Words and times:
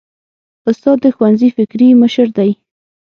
استاد 0.69 0.97
د 1.01 1.05
ښوونځي 1.15 1.49
فکري 1.57 1.87
مشر 2.01 2.27
دی. 2.37 2.51